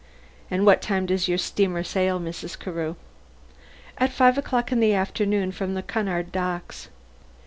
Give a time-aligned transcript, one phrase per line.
[0.49, 2.57] "What time does your steamer sail, Mrs.
[2.57, 2.95] Carew?"
[3.99, 6.89] "At five o'clock in the afternoon, from the Cunard docks."